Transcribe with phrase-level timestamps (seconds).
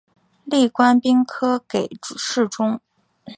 [0.45, 2.81] 历官兵科给事中。